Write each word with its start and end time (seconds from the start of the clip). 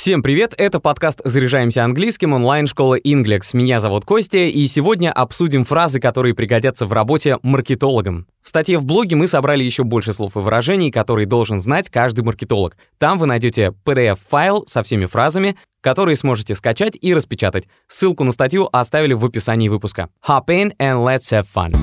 Всем 0.00 0.22
привет, 0.22 0.54
это 0.56 0.80
подкаст 0.80 1.20
«Заряжаемся 1.24 1.84
английским» 1.84 2.32
онлайн-школы 2.32 3.02
Inglex. 3.04 3.50
Меня 3.52 3.80
зовут 3.80 4.06
Костя, 4.06 4.38
и 4.38 4.66
сегодня 4.66 5.12
обсудим 5.12 5.66
фразы, 5.66 6.00
которые 6.00 6.34
пригодятся 6.34 6.86
в 6.86 6.92
работе 6.94 7.36
маркетологам. 7.42 8.26
В 8.42 8.48
статье 8.48 8.78
в 8.78 8.86
блоге 8.86 9.16
мы 9.16 9.26
собрали 9.26 9.62
еще 9.62 9.84
больше 9.84 10.14
слов 10.14 10.36
и 10.36 10.38
выражений, 10.38 10.90
которые 10.90 11.26
должен 11.26 11.58
знать 11.58 11.90
каждый 11.90 12.24
маркетолог. 12.24 12.78
Там 12.96 13.18
вы 13.18 13.26
найдете 13.26 13.74
PDF-файл 13.84 14.64
со 14.66 14.82
всеми 14.82 15.04
фразами, 15.04 15.56
которые 15.82 16.16
сможете 16.16 16.54
скачать 16.54 16.96
и 16.98 17.12
распечатать. 17.12 17.68
Ссылку 17.86 18.24
на 18.24 18.32
статью 18.32 18.70
оставили 18.72 19.12
в 19.12 19.22
описании 19.22 19.68
выпуска. 19.68 20.08
Hop 20.26 20.46
in 20.46 20.72
and 20.78 21.04
let's 21.04 21.30
have 21.30 21.44
fun. 21.54 21.76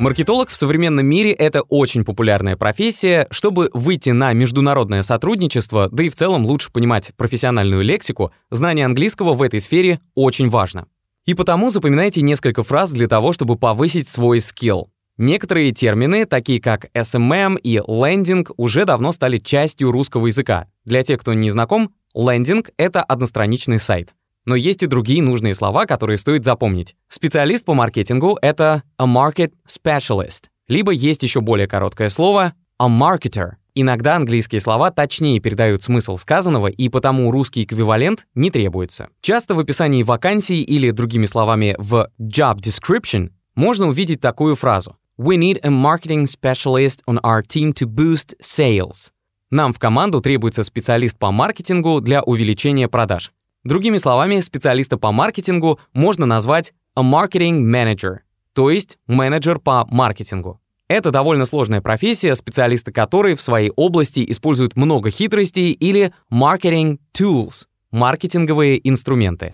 Маркетолог 0.00 0.48
в 0.48 0.54
современном 0.54 1.06
мире— 1.06 1.32
это 1.32 1.62
очень 1.62 2.04
популярная 2.04 2.56
профессия. 2.56 3.26
Чтобы 3.32 3.68
выйти 3.74 4.10
на 4.10 4.32
международное 4.32 5.02
сотрудничество, 5.02 5.88
да 5.90 6.04
и 6.04 6.08
в 6.08 6.14
целом 6.14 6.46
лучше 6.46 6.70
понимать 6.70 7.10
профессиональную 7.16 7.82
лексику, 7.82 8.30
знание 8.48 8.86
английского 8.86 9.34
в 9.34 9.42
этой 9.42 9.58
сфере 9.58 10.00
очень 10.14 10.50
важно. 10.50 10.86
И 11.26 11.34
потому 11.34 11.70
запоминайте 11.70 12.22
несколько 12.22 12.62
фраз 12.62 12.92
для 12.92 13.08
того, 13.08 13.32
чтобы 13.32 13.56
повысить 13.56 14.08
свой 14.08 14.40
скилл. 14.40 14.88
Некоторые 15.16 15.72
термины, 15.72 16.26
такие 16.26 16.60
как 16.60 16.86
SMM 16.94 17.58
и 17.60 17.82
лендинг, 17.84 18.52
уже 18.56 18.84
давно 18.84 19.10
стали 19.10 19.38
частью 19.38 19.90
русского 19.90 20.28
языка. 20.28 20.68
Для 20.84 21.02
тех, 21.02 21.18
кто 21.18 21.34
не 21.34 21.50
знаком, 21.50 21.90
лендинг— 22.14 22.70
это 22.76 23.02
одностраничный 23.02 23.80
сайт. 23.80 24.14
Но 24.48 24.56
есть 24.56 24.82
и 24.82 24.86
другие 24.86 25.22
нужные 25.22 25.54
слова, 25.54 25.84
которые 25.84 26.16
стоит 26.16 26.42
запомнить. 26.42 26.96
Специалист 27.10 27.66
по 27.66 27.74
маркетингу— 27.74 28.38
это 28.40 28.82
a 28.96 29.04
market 29.04 29.52
specialist. 29.68 30.44
Либо 30.68 30.90
есть 30.90 31.22
еще 31.22 31.42
более 31.42 31.68
короткое 31.68 32.08
слово 32.08 32.54
a 32.78 32.88
marketer. 32.88 33.56
Иногда 33.74 34.16
английские 34.16 34.62
слова 34.62 34.90
точнее 34.90 35.38
передают 35.40 35.82
смысл 35.82 36.16
сказанного, 36.16 36.68
и 36.68 36.88
потому 36.88 37.30
русский 37.30 37.64
эквивалент 37.64 38.26
не 38.34 38.50
требуется. 38.50 39.10
Часто 39.20 39.54
в 39.54 39.58
описании 39.58 40.02
вакансий 40.02 40.62
или, 40.62 40.92
другими 40.92 41.26
словами, 41.26 41.76
в 41.76 42.08
job 42.18 42.60
description 42.60 43.32
можно 43.54 43.88
увидеть 43.88 44.22
такую 44.22 44.56
фразу 44.56 44.96
We 45.18 45.36
need 45.36 45.60
a 45.62 45.68
marketing 45.68 46.24
specialist 46.24 47.00
on 47.06 47.20
our 47.22 47.42
team 47.42 47.74
to 47.74 47.86
boost 47.86 48.34
sales. 48.40 49.10
Нам 49.50 49.74
в 49.74 49.78
команду 49.78 50.22
требуется 50.22 50.62
специалист 50.62 51.18
по 51.18 51.30
маркетингу 51.32 52.00
для 52.00 52.22
увеличения 52.22 52.88
продаж. 52.88 53.30
Другими 53.68 53.98
словами, 53.98 54.40
специалиста 54.40 54.96
по 54.96 55.12
маркетингу 55.12 55.78
можно 55.92 56.24
назвать 56.24 56.72
a 56.96 57.02
marketing 57.02 57.70
manager, 57.70 58.20
то 58.54 58.70
есть 58.70 58.96
менеджер 59.06 59.58
по 59.58 59.86
маркетингу. 59.90 60.58
Это 60.88 61.10
довольно 61.10 61.44
сложная 61.44 61.82
профессия, 61.82 62.34
специалисты 62.34 62.92
которой 62.92 63.34
в 63.34 63.42
своей 63.42 63.70
области 63.76 64.24
используют 64.26 64.74
много 64.74 65.10
хитростей 65.10 65.72
или 65.72 66.14
marketing 66.32 66.96
tools, 67.12 67.66
маркетинговые 67.90 68.88
инструменты. 68.88 69.52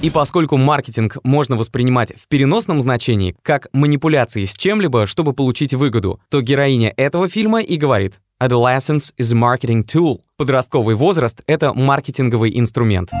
И 0.00 0.08
поскольку 0.08 0.56
маркетинг 0.56 1.18
можно 1.22 1.58
воспринимать 1.58 2.14
в 2.16 2.28
переносном 2.28 2.80
значении, 2.80 3.36
как 3.42 3.68
манипуляции 3.74 4.46
с 4.46 4.54
чем-либо, 4.54 5.04
чтобы 5.06 5.34
получить 5.34 5.74
выгоду, 5.74 6.18
то 6.30 6.40
героиня 6.40 6.94
этого 6.96 7.28
фильма 7.28 7.60
и 7.60 7.76
говорит 7.76 8.22
Adolescence 8.42 9.12
is 9.16 9.30
a 9.30 9.36
marketing 9.36 9.84
tool. 9.84 10.20
Подростковый 10.36 10.96
возраст— 10.96 11.42
это 11.46 11.72
маркетинговый 11.72 12.58
инструмент. 12.58 13.12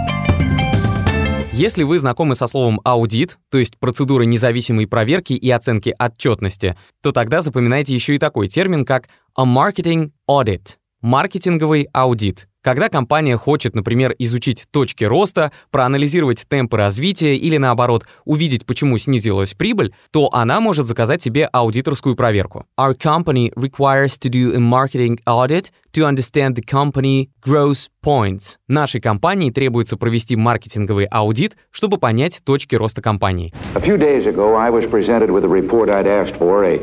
Если 1.52 1.84
вы 1.84 2.00
знакомы 2.00 2.34
со 2.34 2.48
словом 2.48 2.80
аудит, 2.82 3.38
то 3.48 3.58
есть 3.58 3.78
процедура 3.78 4.24
независимой 4.24 4.88
проверки 4.88 5.34
и 5.34 5.48
оценки 5.48 5.94
отчетности, 5.96 6.76
то 7.02 7.12
тогда 7.12 7.40
запоминайте 7.40 7.94
еще 7.94 8.16
и 8.16 8.18
такой 8.18 8.48
термин, 8.48 8.84
как 8.84 9.10
a 9.36 9.44
marketing 9.44 10.10
audit— 10.28 10.78
маркетинговый 11.02 11.88
аудит— 11.92 12.48
когда 12.62 12.88
компания 12.88 13.36
хочет, 13.36 13.74
например, 13.74 14.14
изучить 14.18 14.64
точки 14.70 15.04
роста, 15.04 15.52
проанализировать 15.70 16.46
темпы 16.48 16.76
развития 16.76 17.36
или, 17.36 17.56
наоборот, 17.56 18.06
увидеть, 18.24 18.64
почему 18.64 18.98
снизилась 18.98 19.54
прибыль, 19.54 19.92
то 20.10 20.28
она 20.32 20.60
может 20.60 20.86
заказать 20.86 21.22
себе 21.22 21.46
аудиторскую 21.46 22.16
проверку. 22.16 22.64
Our 22.78 22.96
company 22.96 23.52
requires 23.54 24.18
to 24.20 24.30
do 24.30 24.54
a 24.54 24.58
marketing 24.58 25.18
audit 25.26 25.72
to 25.92 26.06
understand 26.06 26.54
the 26.54 26.62
company 26.64 27.28
growth 27.44 27.88
points. 28.02 28.56
Нашей 28.68 29.00
компании 29.00 29.50
требуется 29.50 29.96
провести 29.96 30.36
маркетинговый 30.36 31.06
аудит, 31.06 31.56
чтобы 31.70 31.98
понять 31.98 32.40
точки 32.44 32.76
роста 32.76 33.02
компании. 33.02 33.52
A 33.74 33.80
few 33.80 33.98
days 33.98 34.26
ago, 34.26 34.56
I 34.56 34.70
was 34.70 34.86
presented 34.88 35.30
with 35.30 35.44
a 35.44 35.48
report 35.48 35.90
I'd 35.90 36.06
asked 36.06 36.36
for, 36.36 36.64
a 36.64 36.80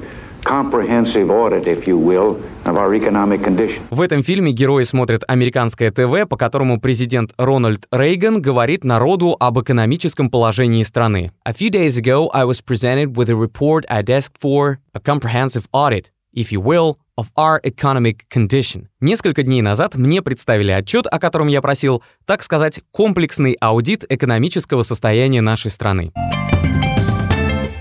В 3.92 4.02
этом 4.02 4.24
фильме 4.24 4.52
герои 4.52 4.84
смотрят 4.84 5.24
американское 5.28 5.92
ТВ, 5.92 6.28
по 6.28 6.38
которому 6.38 6.82
президент 6.82 7.34
Рональд 7.38 7.86
Рейган 7.92 8.42
говорит 8.42 8.84
народу 8.84 9.38
об 9.40 9.60
экономическом 9.60 10.32
положении 10.32 10.82
страны. 10.82 11.32
A 11.46 11.54
few 11.54 11.70
days 11.70 12.00
ago, 12.00 12.32
I 12.34 12.46
was 12.46 12.62
presented 12.66 13.16
with 13.16 13.30
a 13.30 13.36
report 13.36 13.86
I'd 13.92 14.10
asked 14.10 14.40
for, 14.42 14.80
a 14.94 15.00
comprehensive 15.00 15.68
audit, 15.72 16.12
if 16.34 16.52
you 16.52 16.60
will, 16.60 16.98
of 17.16 17.28
our 17.38 17.62
economic 17.64 18.28
condition. 18.34 18.88
Несколько 19.00 19.44
дней 19.44 19.62
назад 19.62 19.94
мне 19.98 20.24
представили 20.24 20.72
отчет, 20.72 21.06
о 21.06 21.20
котором 21.20 21.48
я 21.48 21.62
просил, 21.62 22.02
так 22.26 22.42
сказать, 22.42 22.82
комплексный 22.90 23.54
аудит 23.62 24.04
экономического 24.10 24.82
состояния 24.82 25.42
нашей 25.42 25.70
страны. 25.70 26.12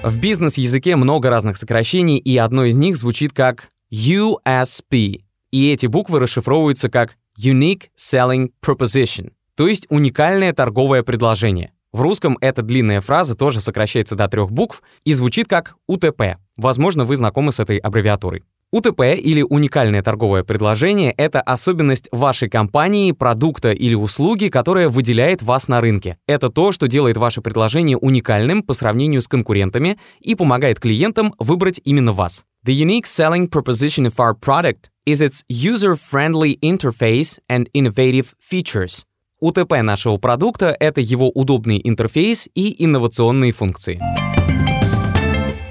В 0.02 0.20
бизнес-языке 0.20 0.94
много 0.94 1.28
разных 1.28 1.56
сокращений, 1.56 2.18
и 2.18 2.36
одно 2.38 2.64
из 2.64 2.76
них 2.76 2.96
звучит 2.96 3.32
как 3.32 3.68
USP. 3.92 5.22
И 5.50 5.72
эти 5.72 5.86
буквы 5.86 6.20
расшифровываются 6.20 6.88
как 6.88 7.16
Unique 7.36 7.88
Selling 7.98 8.52
Proposition, 8.64 9.32
то 9.56 9.66
есть 9.66 9.86
уникальное 9.90 10.52
торговое 10.52 11.02
предложение. 11.02 11.72
В 11.90 12.02
русском 12.02 12.38
эта 12.40 12.62
длинная 12.62 13.00
фраза 13.00 13.34
тоже 13.34 13.60
сокращается 13.60 14.14
до 14.14 14.28
трех 14.28 14.52
букв 14.52 14.82
и 15.02 15.12
звучит 15.14 15.48
как 15.48 15.74
УТП. 15.88 16.36
Возможно, 16.56 17.04
вы 17.04 17.16
знакомы 17.16 17.50
с 17.50 17.58
этой 17.58 17.78
аббревиатурой. 17.78 18.44
УТП 18.70 19.00
или 19.16 19.40
уникальное 19.40 20.02
торговое 20.02 20.44
предложение— 20.44 21.10
это 21.16 21.40
особенность 21.40 22.08
вашей 22.12 22.50
компании, 22.50 23.12
продукта 23.12 23.72
или 23.72 23.94
услуги, 23.94 24.48
которая 24.48 24.90
выделяет 24.90 25.42
вас 25.42 25.68
на 25.68 25.80
рынке. 25.80 26.18
Это 26.26 26.50
то, 26.50 26.70
что 26.70 26.86
делает 26.86 27.16
ваше 27.16 27.40
предложение 27.40 27.96
уникальным 27.96 28.62
по 28.62 28.74
сравнению 28.74 29.22
с 29.22 29.28
конкурентами 29.28 29.98
и 30.20 30.34
помогает 30.34 30.80
клиентам 30.80 31.34
выбрать 31.38 31.80
именно 31.82 32.12
вас. 32.12 32.44
The 32.66 32.74
unique 32.74 33.06
selling 33.06 33.48
proposition 33.48 34.04
of 34.04 34.16
our 34.16 34.34
product 34.38 34.90
is 35.06 35.22
its 35.22 35.44
user-friendly 35.48 36.58
interface 36.60 37.38
and 37.48 37.70
innovative 37.72 38.34
features. 38.38 39.04
УТП 39.40 39.80
нашего 39.82 40.18
продукта— 40.18 40.76
это 40.78 41.00
его 41.00 41.30
удобный 41.30 41.80
интерфейс 41.82 42.48
и 42.54 42.84
инновационные 42.84 43.52
функции. 43.52 43.98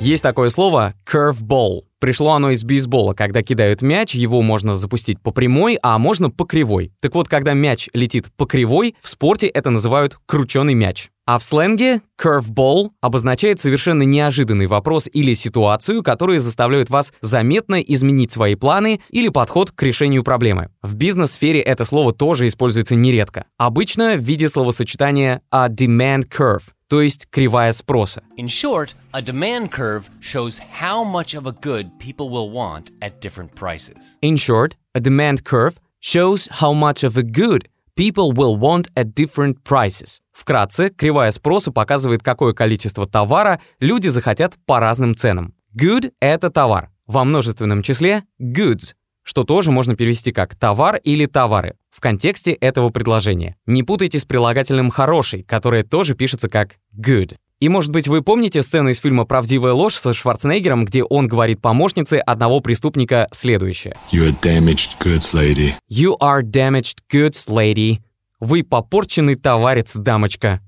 Есть 0.07 0.23
такое 0.23 0.49
слово 0.49 0.93
curveball. 1.05 1.81
Пришло 1.99 2.31
оно 2.31 2.51
из 2.51 2.63
бейсбола. 2.63 3.13
Когда 3.13 3.43
кидают 3.43 3.81
мяч, 3.81 4.15
его 4.15 4.41
можно 4.41 4.73
запустить 4.73 5.19
по 5.19 5.31
прямой, 5.31 5.77
а 5.83 5.97
можно 5.97 6.29
по 6.29 6.45
кривой. 6.45 6.93
Так 7.01 7.13
вот, 7.13 7.27
когда 7.27 7.53
мяч 7.53 7.89
летит 7.91 8.27
по 8.37 8.45
кривой, 8.45 8.95
в 9.01 9.09
спорте 9.09 9.47
это 9.47 9.69
называют 9.69 10.17
крученый 10.25 10.75
мяч. 10.75 11.09
А 11.25 11.37
в 11.37 11.43
сленге 11.43 11.99
curveball 12.17 12.91
обозначает 13.01 13.59
совершенно 13.59 14.03
неожиданный 14.03 14.67
вопрос 14.67 15.09
или 15.11 15.33
ситуацию, 15.33 16.01
которые 16.03 16.39
заставляют 16.39 16.89
вас 16.89 17.11
заметно 17.19 17.75
изменить 17.81 18.31
свои 18.31 18.55
планы 18.55 19.01
или 19.09 19.27
подход 19.27 19.71
к 19.71 19.83
решению 19.83 20.23
проблемы. 20.23 20.69
В 20.81 20.95
бизнес-сфере 20.95 21.59
это 21.59 21.83
слово 21.83 22.13
тоже 22.13 22.47
используется 22.47 22.95
нередко. 22.95 23.43
Обычно 23.57 24.15
в 24.15 24.21
виде 24.21 24.47
словосочетания 24.47 25.41
a 25.51 25.67
demand 25.67 26.29
curve, 26.29 26.63
то 26.89 27.01
есть 27.01 27.27
кривая 27.29 27.73
спроса. 27.73 28.23
In 28.37 28.47
short, 28.47 28.93
a 29.13 29.21
demand 29.21 29.71
curve 29.71 30.09
shows 30.21 30.59
how 30.79 31.03
much 31.03 31.35
of 31.35 31.45
a 31.45 31.51
good 31.51 31.89
people 31.99 32.29
will 32.29 32.51
want 32.51 32.91
at 33.01 33.19
different 33.19 33.53
prices. 33.55 34.17
In 34.21 34.37
short, 34.37 34.75
a 34.93 34.99
demand 34.99 35.43
curve 35.43 35.79
shows 35.99 36.47
how 36.61 36.73
much 36.73 37.03
of 37.03 37.17
a 37.17 37.23
good 37.23 37.67
people 37.95 38.31
will 38.31 38.55
want 38.55 38.87
at 38.95 39.13
different 39.15 39.63
prices. 39.63 40.19
Вкратце, 40.31 40.89
кривая 40.89 41.31
спроса 41.31 41.71
показывает, 41.71 42.23
какое 42.23 42.53
количество 42.53 43.05
товара 43.07 43.59
люди 43.79 44.07
захотят 44.07 44.55
по 44.65 44.79
разным 44.79 45.15
ценам. 45.15 45.53
Good— 45.75 46.13
это 46.21 46.49
товар. 46.49 46.89
Во 47.07 47.23
множественном 47.23 47.81
числе— 47.81 48.23
goods, 48.39 48.93
что 49.27 49.43
тоже 49.43 49.71
можно 49.71 49.95
перевести 49.95 50.31
как 50.31 50.55
«товар» 50.55 50.95
или 51.03 51.25
«товары» 51.25 51.75
в 51.89 51.99
контексте 51.99 52.53
этого 52.53 52.91
предложения. 52.91 53.57
Не 53.65 53.83
путайте 53.83 54.19
с 54.19 54.25
прилагательным 54.25 54.89
«хороший», 54.89 55.43
которое 55.43 55.83
тоже 55.83 56.15
пишется 56.15 56.47
как 56.47 56.77
«good». 56.97 57.35
И, 57.59 57.67
может 57.67 57.91
быть, 57.91 58.07
вы 58.07 58.21
помните 58.21 58.61
сцену 58.63 58.89
из 58.89 58.99
фильма 58.99 59.25
«Правдивая 59.25 59.73
ложь» 59.73 59.95
со 59.95 60.13
Шварценеггером, 60.13 60.85
где 60.85 61.03
он 61.03 61.27
говорит 61.27 61.61
помощнице 61.61 62.19
одного 62.19 62.61
преступника 62.61 63.27
следующее. 63.31 63.95
You 64.13 64.29
are 64.29 64.41
damaged 64.41 64.91
goods, 65.01 65.33
lady. 65.33 65.73
You 65.89 66.17
are 66.21 66.41
damaged 66.41 66.99
goods, 67.11 67.49
lady. 67.49 67.97
Вы 68.39 68.63
попорченный 68.63 69.35
товарец, 69.35 69.93
дамочка. 69.97 70.61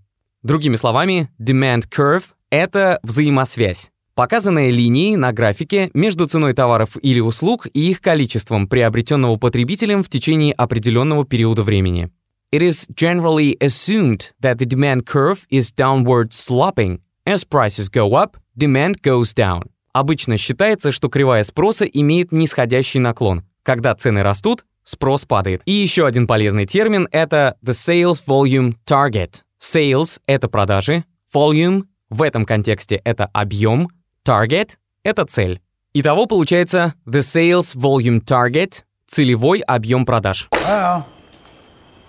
Другими 0.44 0.76
словами, 0.76 1.30
demand 1.40 1.84
curve— 1.90 2.24
это 2.50 3.00
взаимосвязь. 3.04 3.90
Показанные 4.20 4.70
линии 4.70 5.16
на 5.16 5.32
графике 5.32 5.92
между 5.94 6.26
ценой 6.26 6.52
товаров 6.52 6.98
или 7.02 7.22
услуг 7.22 7.68
и 7.74 7.90
их 7.90 8.02
количеством, 8.02 8.68
приобретенного 8.68 9.38
потребителем 9.38 10.04
в 10.04 10.10
течение 10.10 10.52
определенного 10.52 11.24
периода 11.24 11.64
времени. 11.64 12.12
It 12.52 12.62
is 12.62 12.86
generally 12.94 13.58
assumed 13.60 14.34
that 14.42 14.58
the 14.58 14.66
demand 14.66 15.06
curve 15.06 15.48
is 15.50 15.72
downward 15.74 16.34
sloping. 16.34 17.00
As 17.26 17.46
prices 17.46 17.88
go 17.88 18.14
up, 18.16 18.36
demand 18.58 19.02
goes 19.02 19.34
down. 19.34 19.70
Обычно 19.94 20.36
считается, 20.36 20.92
что 20.92 21.08
кривая 21.08 21.44
спроса 21.44 21.86
имеет 21.86 22.34
нисходящий 22.34 23.00
наклон. 23.00 23.46
Когда 23.64 23.96
цены 23.96 24.22
растут, 24.22 24.66
спрос 24.84 25.24
падает. 25.24 25.62
И 25.64 25.72
еще 25.72 26.06
один 26.06 26.28
полезный 26.28 26.66
термин— 26.66 27.08
это 27.14 27.56
the 27.64 27.72
sales 27.72 28.22
volume 28.28 28.76
target. 28.86 29.44
Sales— 29.62 30.20
это 30.26 30.50
продажи, 30.50 31.06
volume 31.34 31.84
в 32.10 32.24
этом 32.24 32.44
контексте 32.44 33.00
это 33.06 33.26
объем, 33.28 33.90
target— 34.30 34.78
это 35.04 35.26
цель. 35.26 35.60
Итого 35.94 36.28
получается 36.28 36.94
the 37.08 37.22
sales 37.22 37.76
volume 37.76 38.24
target— 38.24 38.84
целевой 39.08 39.62
объем 39.62 40.06
продаж. 40.06 40.50
Well, 40.52 41.04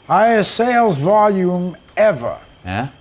highest 0.06 0.54
sales 0.54 0.98
volume 0.98 1.76
ever. 1.96 2.36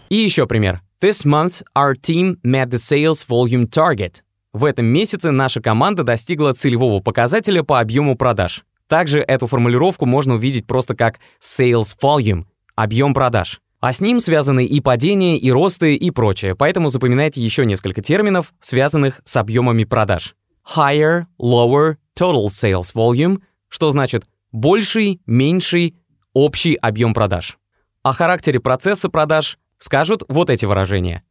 И 0.10 0.16
еще 0.16 0.48
пример. 0.48 0.81
This 1.01 1.25
month 1.25 1.63
our 1.77 1.95
team 1.95 2.38
met 2.45 2.69
the 2.69 2.77
sales 2.77 3.27
volume 3.27 3.68
target. 3.68 4.24
В 4.54 4.63
этом 4.63 4.86
месяце 4.86 5.31
наша 5.31 5.62
команда 5.62 6.04
достигла 6.04 6.54
целевого 6.54 7.01
показателя 7.01 7.62
по 7.62 7.81
объему 7.81 8.15
продаж. 8.15 8.63
Также 8.88 9.19
эту 9.19 9.48
формулировку 9.48 10.06
можно 10.06 10.36
увидеть 10.36 10.65
просто 10.65 10.95
как 10.95 11.19
sales 11.42 11.94
volume— 12.01 12.45
объем 12.75 13.13
продаж. 13.13 13.60
А 13.79 13.93
с 13.93 14.01
ним 14.01 14.19
связаны 14.19 14.65
и 14.65 14.81
падения, 14.81 15.37
и 15.37 15.51
росты, 15.51 15.95
и 15.95 16.11
прочее, 16.11 16.55
поэтому 16.55 16.89
запоминайте 16.89 17.41
еще 17.41 17.65
несколько 17.65 18.01
терминов, 18.01 18.53
связанных 18.59 19.21
с 19.23 19.37
объемами 19.37 19.85
продаж. 19.85 20.35
Higher, 20.75 21.25
lower, 21.41 21.95
total 22.17 22.47
sales 22.47 22.93
volume, 22.93 23.41
что 23.69 23.89
значит 23.91 24.25
больший, 24.51 25.21
меньший, 25.25 25.95
общий 26.33 26.75
объем 26.75 27.13
продаж. 27.13 27.57
О 28.03 28.11
характере 28.11 28.59
процесса 28.59 29.09
продаж 29.09 29.57
скажут 29.77 30.23
вот 30.27 30.49
эти 30.49 30.65
выражения. 30.65 31.23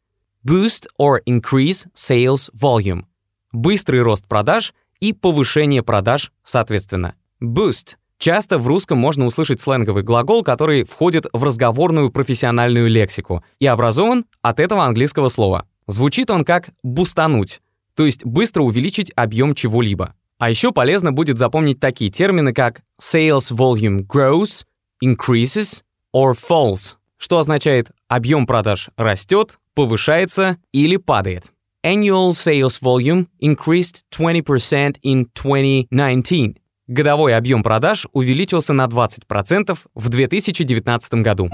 Boost 0.47 0.87
or 0.99 1.19
increase 1.27 1.87
sales 1.95 2.51
volume. 2.55 3.05
Быстрый 3.53 4.03
рост 4.03 4.27
продаж 4.27 4.73
и 5.01 5.13
повышение 5.13 5.83
продаж 5.83 6.33
соответственно. 6.43 7.15
Boost. 7.43 7.97
Часто 8.19 8.59
в 8.59 8.67
русском 8.67 8.99
можно 8.99 9.27
услышать 9.27 9.61
сленговый 9.61 10.03
глагол, 10.03 10.43
который 10.43 10.85
входит 10.85 11.27
в 11.33 11.45
разговорную 11.45 12.11
профессиональную 12.11 12.89
лексику 12.89 13.45
и 13.61 13.67
образован 13.67 14.27
от 14.43 14.59
этого 14.59 14.85
английского 14.85 15.29
слова. 15.29 15.67
Звучит 15.87 16.29
он 16.31 16.45
как 16.45 16.71
«бустануть», 16.83 17.61
то 17.95 18.05
есть 18.05 18.25
быстро 18.25 18.63
увеличить 18.63 19.13
объем 19.15 19.55
чего-либо. 19.55 20.15
А 20.39 20.51
еще 20.51 20.73
полезно 20.73 21.13
будет 21.13 21.39
запомнить 21.39 21.81
такие 21.81 22.11
термины, 22.11 22.53
как 22.53 22.83
sales 23.01 23.53
volume 23.53 24.05
grows, 24.05 24.65
increases 25.03 25.83
or 26.15 26.35
falls, 26.35 26.97
что 27.19 27.39
означает 27.39 27.91
объем 28.09 28.47
продаж 28.47 28.91
растет, 28.97 29.59
повышается 29.75 30.59
или 30.73 30.97
падает. 30.97 31.45
Annual 31.85 32.33
sales 32.33 32.81
volume 32.83 33.27
increased 33.41 34.03
20% 34.13 34.97
in 35.05 35.27
2019. 35.35 36.57
Годовой 36.89 37.37
объем 37.37 37.63
продаж 37.63 38.07
увеличился 38.15 38.73
на 38.73 38.87
20% 38.87 39.79
в 39.95 40.09
2019 40.09 41.15
году. 41.17 41.51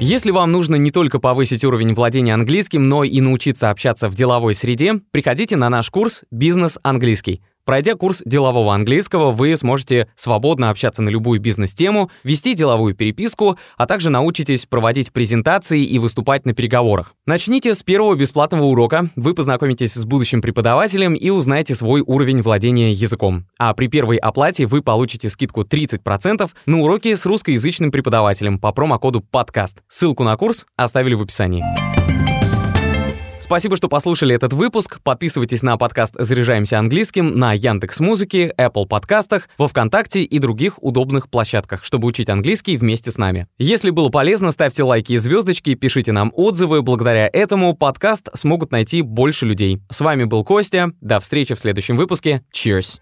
Если 0.00 0.30
вам 0.30 0.52
нужно 0.52 0.76
не 0.76 0.90
только 0.90 1.18
повысить 1.18 1.64
уровень 1.64 1.92
владения 1.92 2.32
английским, 2.32 2.88
но 2.88 3.04
и 3.04 3.20
научиться 3.20 3.68
общаться 3.68 4.08
в 4.08 4.14
деловой 4.14 4.54
среде, 4.54 4.94
приходите 5.10 5.56
на 5.56 5.68
наш 5.68 5.90
курс 5.90 6.24
«Бизнес 6.30 6.78
английский». 6.82 7.42
Пройдя 7.68 7.96
курс 7.96 8.22
делового 8.24 8.74
английского, 8.74 9.30
вы 9.30 9.54
сможете 9.54 10.08
свободно 10.16 10.70
общаться 10.70 11.02
на 11.02 11.10
любую 11.10 11.38
бизнес-тему, 11.38 12.10
вести 12.24 12.54
деловую 12.54 12.94
переписку, 12.94 13.58
а 13.76 13.84
также 13.84 14.08
научитесь 14.08 14.64
проводить 14.64 15.12
презентации 15.12 15.84
и 15.84 15.98
выступать 15.98 16.46
на 16.46 16.54
переговорах. 16.54 17.14
Начните 17.26 17.74
с 17.74 17.82
первого 17.82 18.14
бесплатного 18.14 18.64
урока, 18.64 19.10
вы 19.16 19.34
познакомитесь 19.34 19.92
с 19.92 20.06
будущим 20.06 20.40
преподавателем 20.40 21.12
и 21.12 21.28
узнаете 21.28 21.74
свой 21.74 22.00
уровень 22.00 22.40
владения 22.40 22.90
языком. 22.90 23.44
А 23.58 23.74
при 23.74 23.88
первой 23.88 24.16
оплате 24.16 24.64
вы 24.64 24.80
получите 24.80 25.28
скидку 25.28 25.60
30% 25.60 26.50
на 26.64 26.80
уроки 26.80 27.14
с 27.14 27.26
русскоязычным 27.26 27.90
преподавателем 27.90 28.58
по 28.58 28.72
промокоду 28.72 29.20
«Подкаст». 29.20 29.82
Ссылку 29.88 30.24
на 30.24 30.34
курс 30.38 30.64
оставили 30.76 31.12
в 31.12 31.20
описании. 31.20 31.62
Спасибо, 33.48 33.76
что 33.76 33.88
послушали 33.88 34.34
этот 34.34 34.52
выпуск. 34.52 35.00
Подписывайтесь 35.02 35.62
на 35.62 35.78
подкаст 35.78 36.14
«Заряжаемся 36.18 36.78
английским» 36.78 37.30
на 37.30 37.54
Яндекс 37.54 37.98
Музыке, 37.98 38.52
Apple 38.58 38.86
подкастах, 38.86 39.48
во 39.56 39.68
Вконтакте 39.68 40.22
и 40.22 40.38
других 40.38 40.74
удобных 40.82 41.30
площадках, 41.30 41.82
чтобы 41.82 42.08
учить 42.08 42.28
английский 42.28 42.76
вместе 42.76 43.10
с 43.10 43.16
нами. 43.16 43.46
Если 43.56 43.88
было 43.88 44.10
полезно, 44.10 44.50
ставьте 44.50 44.82
лайки 44.82 45.14
и 45.14 45.16
звездочки, 45.16 45.72
пишите 45.76 46.12
нам 46.12 46.30
отзывы. 46.34 46.82
Благодаря 46.82 47.26
этому 47.32 47.74
подкаст 47.74 48.28
смогут 48.34 48.70
найти 48.70 49.00
больше 49.00 49.46
людей. 49.46 49.80
С 49.88 50.02
вами 50.02 50.24
был 50.24 50.44
Костя. 50.44 50.92
До 51.00 51.18
встречи 51.18 51.54
в 51.54 51.58
следующем 51.58 51.96
выпуске. 51.96 52.42
Cheers! 52.54 52.98